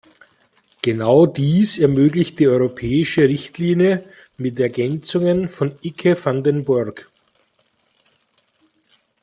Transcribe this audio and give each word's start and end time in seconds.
Genau 0.81 1.27
dies 1.27 1.77
ermöglicht 1.77 2.39
die 2.39 2.47
europäische 2.47 3.29
Richtlinie 3.29 4.03
mit 4.35 4.59
Ergänzungen 4.59 5.47
von 5.47 5.75
Ike 5.83 6.17
van 6.25 6.43
den 6.43 6.65
Burg. 6.65 7.07